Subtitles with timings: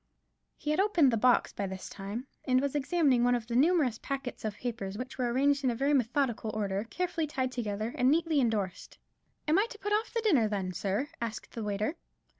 [0.57, 3.99] He had opened the box by this time, and was examining one of the numerous
[3.99, 8.41] packets of papers, which were arranged in very methodical order, carefully tied together, and neatly
[8.41, 8.97] endorsed.
[9.47, 11.97] "I am to put off the dinner, then, sir?" asked the waiter.